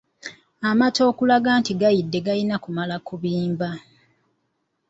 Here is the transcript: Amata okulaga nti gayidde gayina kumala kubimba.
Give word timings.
Amata 0.69 1.01
okulaga 1.11 1.49
nti 1.59 1.71
gayidde 1.81 2.19
gayina 2.25 2.55
kumala 2.63 2.95
kubimba. 3.07 3.69